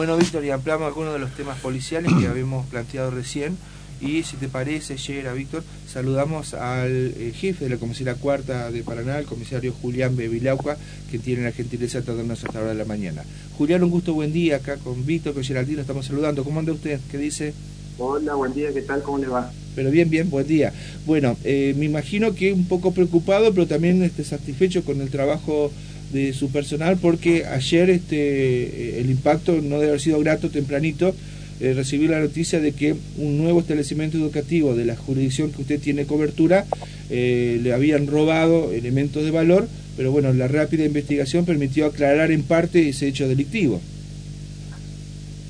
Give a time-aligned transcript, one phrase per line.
[0.00, 3.58] Bueno, Víctor, y ampliamos algunos de los temas policiales que habíamos planteado recién.
[4.00, 8.82] Y si te parece, llega Víctor, saludamos al eh, jefe de la comisaría cuarta de
[8.82, 10.78] Paraná, el comisario Julián Bevilauca,
[11.10, 13.24] que tiene la gentileza de atendernos hasta hora de la mañana.
[13.58, 16.44] Julián, un gusto, buen día, acá con Víctor, con Geraldino, estamos saludando.
[16.44, 16.98] ¿Cómo anda usted?
[17.10, 17.52] ¿Qué dice?
[17.98, 19.02] Hola, buen día, ¿qué tal?
[19.02, 19.52] ¿Cómo le va?
[19.76, 20.72] Pero bien, bien, buen día.
[21.04, 25.70] Bueno, eh, me imagino que un poco preocupado, pero también este, satisfecho con el trabajo
[26.12, 31.14] de su personal, porque ayer este, eh, el impacto no debe haber sido grato tempranito.
[31.60, 35.78] Eh, recibí la noticia de que un nuevo establecimiento educativo de la jurisdicción que usted
[35.78, 36.64] tiene cobertura
[37.10, 42.44] eh, le habían robado elementos de valor, pero bueno, la rápida investigación permitió aclarar en
[42.44, 43.80] parte ese hecho delictivo.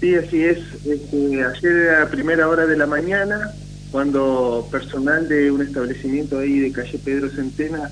[0.00, 0.58] Sí, así es.
[0.84, 3.52] Este, ayer a primera hora de la mañana,
[3.92, 7.90] cuando personal de un establecimiento ahí de calle Pedro Centena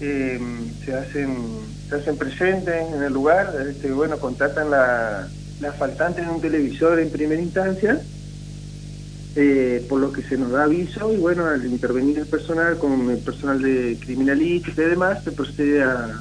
[0.00, 0.40] eh,
[0.84, 1.36] se hacen
[1.88, 5.28] se hacen presentes en el lugar, este, bueno, contactan la,
[5.60, 8.00] la faltante en un televisor en primera instancia,
[9.36, 13.08] eh, por lo que se nos da aviso y bueno, al intervenir el personal con
[13.10, 16.20] el personal de criminalística y demás, se procede a,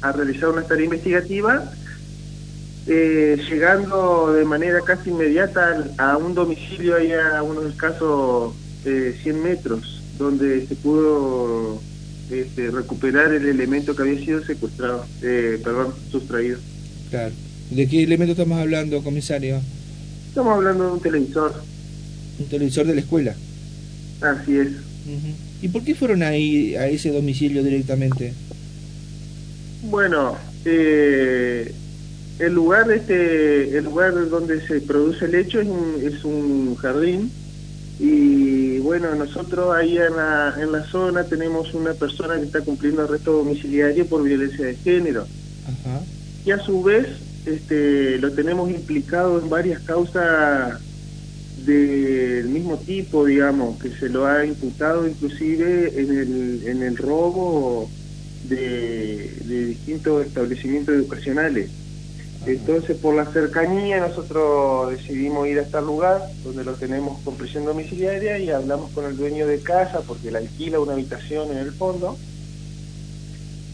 [0.00, 1.70] a realizar una tarea investigativa
[2.86, 9.42] eh, llegando de manera casi inmediata a un domicilio ahí a unos escasos eh, 100
[9.42, 11.80] metros, donde se pudo
[12.30, 16.58] este, recuperar el elemento que había sido secuestrado, eh, perdón, sustraído.
[17.10, 17.32] Claro.
[17.70, 19.60] ¿De qué elemento estamos hablando, comisario?
[20.28, 21.54] Estamos hablando de un televisor.
[22.38, 23.34] Un televisor de la escuela.
[24.20, 24.68] Así es.
[25.62, 28.32] ¿Y por qué fueron ahí a ese domicilio directamente?
[29.82, 31.72] Bueno, eh,
[32.38, 37.30] el lugar este el lugar donde se produce el hecho es un, es un jardín
[38.00, 38.53] y
[38.84, 43.32] bueno nosotros ahí en la, en la zona tenemos una persona que está cumpliendo arresto
[43.32, 45.26] domiciliario por violencia de género
[45.64, 46.02] Ajá.
[46.44, 47.06] y a su vez
[47.46, 50.80] este lo tenemos implicado en varias causas
[51.64, 57.90] del mismo tipo digamos que se lo ha imputado inclusive en el en el robo
[58.50, 61.70] de, de distintos establecimientos educacionales
[62.46, 67.64] entonces, por la cercanía, nosotros decidimos ir a este lugar, donde lo tenemos con prisión
[67.64, 71.72] domiciliaria, y hablamos con el dueño de casa, porque le alquila una habitación en el
[71.72, 72.18] fondo,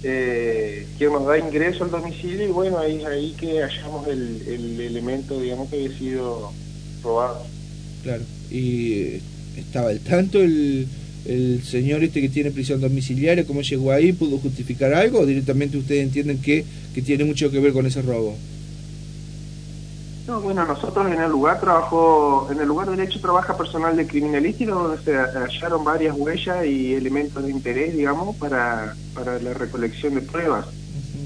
[0.03, 4.81] eh, que nos da ingreso al domicilio, y bueno, ahí ahí que hallamos el, el
[4.81, 6.53] elemento, digamos, que había sido
[7.03, 7.43] robado.
[8.03, 9.21] Claro, y
[9.57, 10.87] estaba al tanto el,
[11.27, 15.77] el señor este que tiene prisión domiciliaria, cómo llegó ahí, pudo justificar algo, o directamente
[15.77, 16.65] ustedes entienden que,
[16.95, 18.37] que tiene mucho que ver con ese robo.
[20.27, 24.07] No, bueno, nosotros en el lugar trabajó, en el lugar del hecho trabaja personal de
[24.07, 30.15] criminalística donde se hallaron varias huellas y elementos de interés, digamos, para, para la recolección
[30.15, 30.67] de pruebas.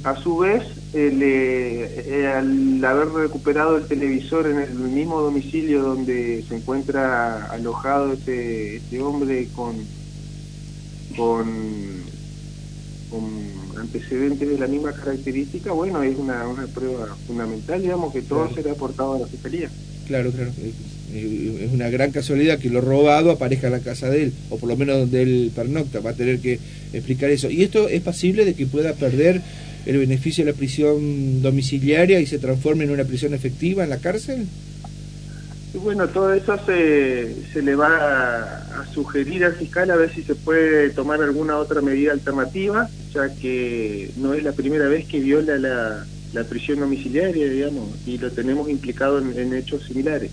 [0.05, 0.63] A su vez,
[0.93, 7.47] eh, le, eh, al haber recuperado el televisor en el mismo domicilio donde se encuentra
[7.47, 9.77] alojado este, este hombre con,
[11.17, 12.05] con,
[13.15, 18.41] con antecedentes de la misma característica, bueno, es una, una prueba fundamental, digamos, que todo
[18.47, 18.55] Claro.
[18.57, 19.71] será aportado a la Fiscalía.
[20.07, 20.51] Claro, claro.
[21.15, 24.69] Es una gran casualidad que lo robado aparezca en la casa de él, o por
[24.69, 26.01] lo menos donde él pernocta.
[26.01, 26.59] Va a tener que
[26.93, 27.49] explicar eso.
[27.51, 29.41] ¿Y esto es pasible de que pueda perder
[29.87, 33.99] el beneficio de la prisión domiciliaria y se transforme en una prisión efectiva en la
[33.99, 34.47] cárcel?
[35.75, 40.23] Y bueno, todo eso se, se le va a, sugerir al fiscal a ver si
[40.23, 45.19] se puede tomar alguna otra medida alternativa, ya que no es la primera vez que
[45.19, 50.31] viola la, la prisión domiciliaria, digamos, y lo tenemos implicado en, hechos similares.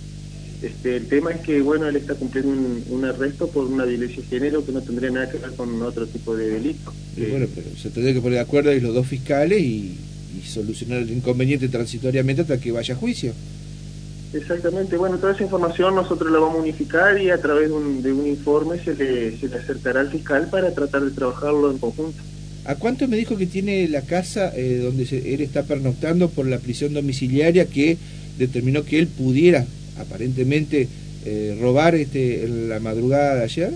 [0.61, 2.51] Este, el tema es que, bueno, él está cumpliendo
[2.91, 6.05] un, arresto por una violencia de género que no tendría nada que ver con otro
[6.05, 6.93] tipo de delito.
[7.17, 9.97] Y bueno, pero se tendría que poner de acuerdo ahí los dos fiscales y,
[10.37, 13.33] y solucionar el inconveniente transitoriamente hasta que vaya a juicio.
[14.33, 18.01] Exactamente, bueno, toda esa información nosotros la vamos a unificar y a través de un,
[18.01, 21.79] de un informe se le, se le acercará al fiscal para tratar de trabajarlo en
[21.79, 22.17] conjunto.
[22.63, 26.45] ¿A cuánto me dijo que tiene la casa eh, donde se- él está pernoctando por
[26.47, 27.97] la prisión domiciliaria que
[28.37, 29.65] determinó que él pudiera
[29.99, 30.87] aparentemente
[31.25, 33.73] eh, robar este en la madrugada de ayer?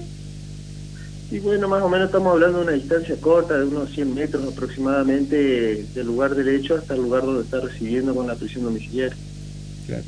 [1.32, 4.48] Y bueno, más o menos estamos hablando de una distancia corta, de unos 100 metros
[4.54, 9.18] aproximadamente del lugar del hecho hasta el lugar donde está recibiendo con la prisión domiciliaria.
[9.88, 10.04] Claro.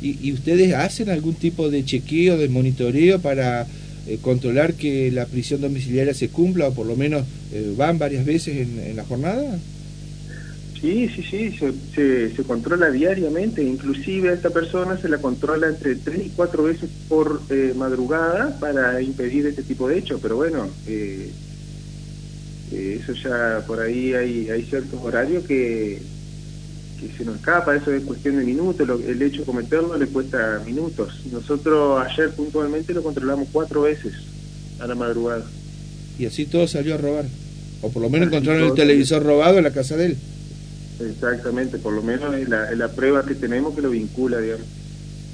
[0.00, 3.66] ¿Y, y ustedes hacen algún tipo de chequeo, de monitoreo para
[4.06, 8.24] eh, controlar que la prisión domiciliaria se cumpla o por lo menos eh, van varias
[8.24, 9.58] veces en, en la jornada?
[10.80, 11.58] Sí, sí, sí,
[11.94, 16.62] se, se, controla diariamente, inclusive a esta persona se la controla entre tres y cuatro
[16.62, 21.32] veces por eh, madrugada para impedir este tipo de hechos, pero bueno, eh,
[22.70, 26.00] eso ya por ahí hay, hay ciertos horarios que,
[27.00, 30.60] que se nos escapa, eso es cuestión de minutos, el hecho de cometerlo le cuesta
[30.66, 31.20] minutos.
[31.32, 34.14] Nosotros ayer puntualmente lo controlamos cuatro veces
[34.80, 35.44] a la madrugada.
[36.18, 37.26] Y así todo salió a robar.
[37.80, 40.16] O por lo menos encontraron el televisor robado en la casa de él.
[41.00, 44.66] Exactamente, por lo menos es la, prueba que tenemos que lo vincula, digamos.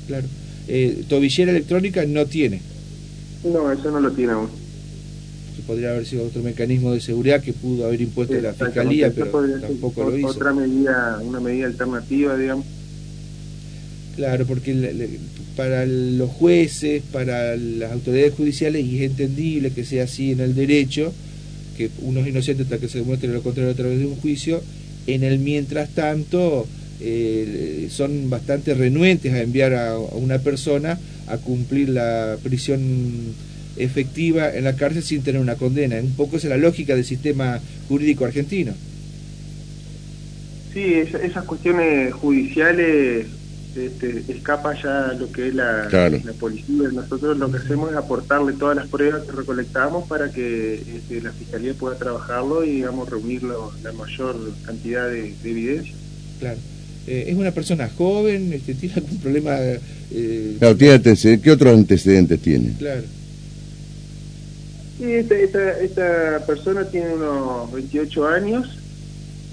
[0.07, 0.27] Claro.
[0.69, 2.61] Eh, tobillera electrónica no tiene.
[3.45, 4.64] No, eso no lo tiene aún.
[5.63, 9.31] Podría haber sido otro mecanismo de seguridad que pudo haber impuesto la fiscalía, pero
[9.61, 10.29] tampoco lo hizo.
[10.29, 12.67] Otra medida, una medida alternativa, digamos.
[14.17, 15.19] Claro, porque
[15.57, 20.55] para los jueces, para las autoridades judiciales, y es entendible que sea así en el
[20.55, 21.13] derecho,
[21.77, 24.63] que uno es inocente hasta que se demuestre lo contrario a través de un juicio,
[25.07, 26.67] en el mientras tanto
[27.01, 32.81] eh, son bastante renuentes a enviar a, una persona a cumplir la prisión
[33.77, 35.97] efectiva en la cárcel sin tener una condena.
[35.97, 38.73] Un poco esa es la lógica del sistema jurídico argentino.
[40.73, 43.27] Sí, esas cuestiones judiciales
[43.77, 46.89] este, escapa ya lo que es la, la, policía.
[46.93, 51.33] Nosotros lo que hacemos es aportarle todas las pruebas que recolectamos para que este, la
[51.33, 55.95] fiscalía pueda trabajarlo y digamos reunir la mayor cantidad de, evidencia.
[56.41, 56.59] Claro.
[57.07, 59.57] Eh, es una persona joven, este, tiene algún problema.
[59.61, 62.75] Eh, claro, tiene ¿Qué otros antecedentes tiene?
[62.79, 63.03] Claro.
[64.99, 68.79] Sí, esta, esta, esta persona tiene unos 28 años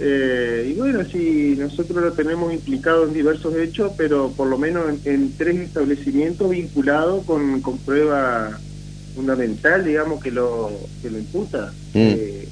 [0.03, 4.85] eh, y bueno, sí, nosotros lo tenemos implicado en diversos hechos, pero por lo menos
[5.05, 8.59] en, tres establecimientos vinculados con, con, prueba
[9.15, 10.71] fundamental, digamos, que lo,
[11.03, 11.71] que lo imputa.
[11.93, 11.99] Mm.
[11.99, 12.47] Eh,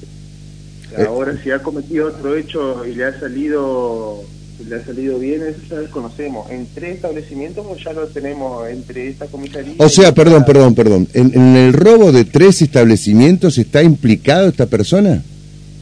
[1.08, 4.22] ahora, si ha cometido otro hecho y le ha salido
[4.68, 6.50] le ha salido bien, eso ya desconocemos.
[6.50, 9.74] En tres establecimientos pues ya lo tenemos entre esta comisaría.
[9.78, 11.08] O sea, perdón, perdón, perdón.
[11.14, 15.22] ¿En, ¿En, el robo de tres establecimientos está implicado esta persona?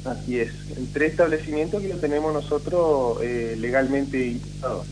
[0.04, 0.48] Así es
[0.92, 4.86] tres establecimientos que lo tenemos nosotros eh, legalmente imputados.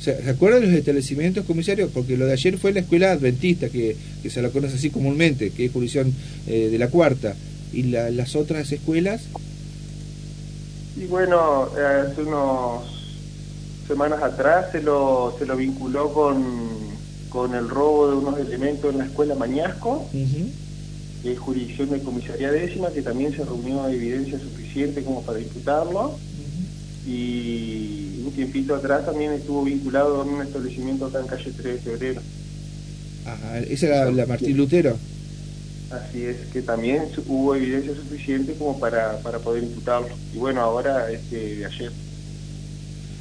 [0.00, 1.88] ¿Se acuerdan de los establecimientos, comisario?
[1.90, 3.96] Porque lo de ayer fue la escuela adventista, que,
[4.28, 6.12] se la conoce así comúnmente, que es jurisdicción
[6.48, 7.36] eh, de la cuarta.
[7.72, 9.22] ¿Y las otras escuelas?
[10.96, 12.82] Y bueno, hace unas
[13.86, 16.44] semanas atrás se lo, se lo vinculó con,
[17.28, 20.08] con el robo de unos elementos en la escuela Mañasco
[21.22, 26.18] que es jurisdicción de comisaría décima, que también se reunió evidencia suficiente como para disputarlo.
[27.06, 31.78] Y un tiempito atrás también estuvo vinculado a un establecimiento acá en calle 3 de
[31.78, 32.20] febrero.
[33.24, 34.98] Ajá, ¿esa era la Martín Lutero?
[35.92, 40.08] Así es, que también hubo evidencia suficiente como para, para poder imputarlo.
[40.34, 41.92] Y bueno, ahora este de ayer.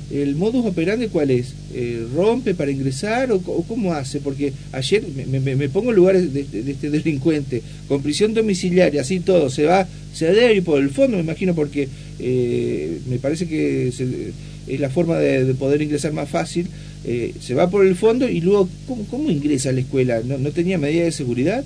[0.10, 1.54] ¿El modus operandi cuál es?
[1.74, 4.20] Eh, ¿Rompe para ingresar o, cómo hace?
[4.20, 9.64] Porque ayer me, pongo en lugares de, este delincuente, con prisión domiciliaria, así todo, se
[9.64, 11.88] va, se debe ir por el fondo, me imagino, porque
[12.20, 16.68] eh, me parece que es la forma de, poder ingresar más fácil.
[17.04, 18.70] Eh, se va por el fondo y luego,
[19.10, 20.22] ¿cómo, ingresa a la escuela?
[20.24, 21.64] ¿No, no tenía medida de seguridad?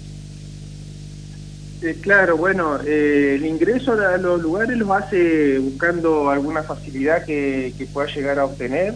[1.85, 7.75] Eh, claro, bueno, eh, el ingreso a los lugares los hace buscando alguna facilidad que,
[7.93, 8.95] pueda llegar a obtener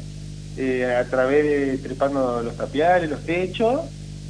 [0.57, 3.81] eh, a través de trepando los tapiales, los techos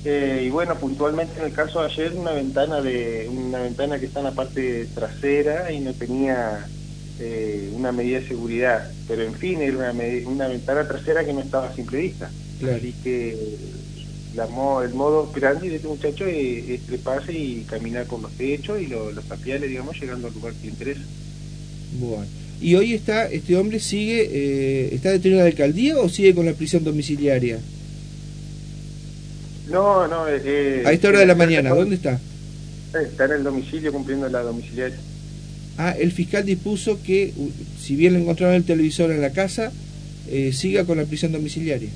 [0.04, 4.20] y bueno, puntualmente en el caso de ayer una ventana de una ventana que está
[4.20, 6.66] en la parte trasera y no tenía
[7.74, 9.94] una medida de seguridad, pero en fin era una,
[10.26, 12.30] una ventana trasera que no estaba a simple vista,
[12.64, 13.58] así que
[14.36, 19.24] el modo grande de este muchacho es, treparse y caminar por los techos y los
[19.28, 21.02] tapiales, digamos, llegando al lugar que le interesa.
[22.00, 22.26] Bueno.
[22.62, 26.46] ¿Y hoy está, este hombre sigue, eh, está detenido en la alcaldía o sigue con
[26.46, 27.60] la prisión domiciliaria?
[29.70, 30.28] No, no.
[30.28, 32.20] Eh, eh a esta hora de la mañana, ¿dónde está?
[33.02, 34.98] Está en el domicilio cumpliendo la domiciliaria.
[35.78, 37.34] Ah, el fiscal dispuso que,
[37.82, 39.72] si bien le encontraron el televisor en la casa,
[40.28, 41.90] eh, siga con la prisión domiciliaria.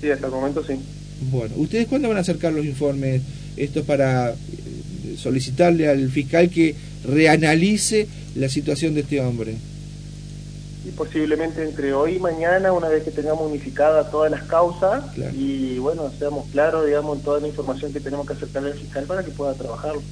[0.00, 0.74] Sí, hasta el momento sí.
[1.20, 3.22] Bueno, ¿ustedes cuándo van a acercar los informes?
[3.56, 9.54] Esto para eh, solicitarle al fiscal que reanalice la situación de este hombre.
[10.86, 15.04] Y posiblemente entre hoy y mañana, una vez que tengamos unificadas todas las causas
[15.36, 19.04] y bueno, seamos claros, digamos, en toda la información que tenemos que acercarle al fiscal
[19.04, 20.02] para que pueda trabajarlo.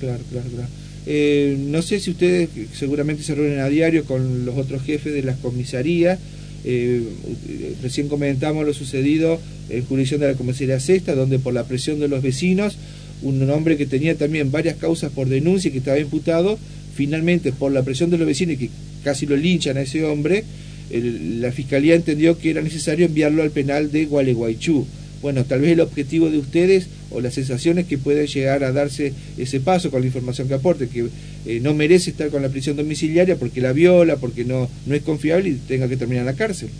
[0.00, 0.68] Claro, claro, claro.
[1.04, 5.22] Eh, no sé si ustedes seguramente se reúnen a diario con los otros jefes de
[5.22, 6.18] las comisarías.
[6.64, 7.02] Eh,
[7.82, 12.08] recién comentamos lo sucedido en jurisdicción de la comisaría sexta, donde por la presión de
[12.08, 12.76] los vecinos,
[13.22, 16.58] un hombre que tenía también varias causas por denuncia y que estaba imputado,
[16.94, 18.70] finalmente por la presión de los vecinos y que
[19.02, 20.44] casi lo linchan a ese hombre,
[20.90, 24.86] la fiscalía entendió que era necesario enviarlo al penal de Gualeguaychú.
[25.22, 29.14] Bueno, tal vez el objetivo de ustedes o las sensaciones que puede llegar a darse
[29.38, 31.08] ese paso con la información que aporte, que
[31.46, 35.02] eh, no merece estar con la prisión domiciliaria porque la viola, porque no, no es
[35.02, 36.70] confiable y tenga que terminar en la cárcel.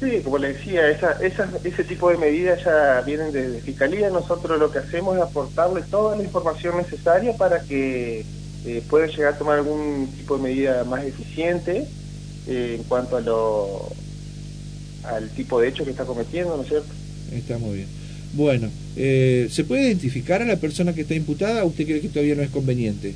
[0.00, 4.10] Sí, como le decía, esa, ese tipo de medidas ya vienen de, Fiscalía.
[4.10, 8.24] Nosotros lo que hacemos es aportarle toda la información necesaria para que
[8.64, 11.88] eh, puedan llegar a tomar algún tipo de medida más eficiente
[12.46, 13.88] eh, en cuanto a lo
[15.08, 16.88] al tipo de hecho que está cometiendo, ¿no es cierto?
[17.32, 17.88] Está muy bien.
[18.34, 22.08] Bueno, eh, ¿se puede identificar a la persona que está imputada o usted cree que
[22.08, 23.14] todavía no es conveniente?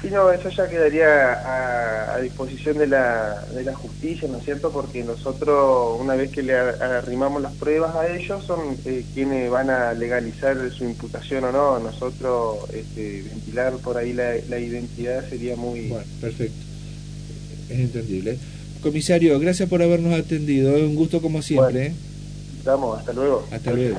[0.00, 4.72] Sí, no, eso ya quedaría a, disposición de la, de la justicia, ¿no es cierto?
[4.72, 9.70] Porque nosotros, una vez que le arrimamos las pruebas a ellos, son eh, quienes van
[9.70, 11.78] a legalizar su imputación o no.
[11.78, 15.88] Nosotros, este, ventilar por ahí la, la identidad sería muy...
[15.88, 16.64] Bueno, perfecto.
[17.68, 18.38] Es entendible.
[18.82, 20.76] Comisario, gracias por habernos atendido.
[20.76, 21.94] Es un gusto como siempre.
[22.64, 22.98] Bueno, ¿eh?
[22.98, 23.46] hasta luego.
[23.50, 23.98] Hasta luego.